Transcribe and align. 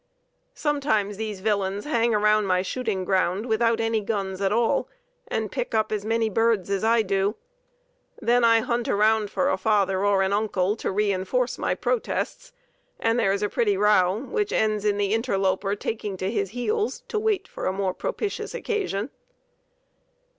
Sometimes 0.55 1.17
these 1.17 1.41
villains 1.41 1.85
hang 1.85 2.11
around 2.15 2.47
my 2.47 2.63
shooting 2.63 3.05
ground 3.05 3.45
without 3.45 3.79
any 3.79 4.01
guns 4.01 4.41
at 4.41 4.51
all, 4.51 4.89
and 5.27 5.51
pick 5.51 5.75
up 5.75 5.91
as 5.91 6.03
many 6.03 6.27
birds 6.27 6.71
as 6.71 6.83
I 6.83 7.03
do. 7.03 7.35
Then 8.19 8.43
I 8.43 8.61
hunt 8.61 8.87
around 8.87 9.29
for 9.29 9.47
a 9.51 9.59
father 9.59 10.03
or 10.03 10.23
an 10.23 10.33
uncle 10.33 10.75
to 10.77 10.89
reinforce 10.89 11.59
my 11.59 11.75
protests 11.75 12.51
and 12.99 13.19
there 13.19 13.31
is 13.31 13.43
a 13.43 13.47
pretty 13.49 13.77
row 13.77 14.17
which 14.17 14.51
ends 14.51 14.85
in 14.85 14.97
the 14.97 15.13
interloper 15.13 15.75
taking 15.75 16.17
to 16.17 16.31
his 16.31 16.49
heels 16.49 17.03
to 17.07 17.19
wait 17.19 17.47
for 17.47 17.67
a 17.67 17.71
more 17.71 17.93
propitious 17.93 18.55
occasion. 18.55 19.11